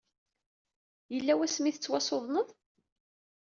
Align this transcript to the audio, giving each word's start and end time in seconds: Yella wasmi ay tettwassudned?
Yella 1.13 1.33
wasmi 1.39 1.67
ay 1.69 1.73
tettwassudned? 1.75 2.49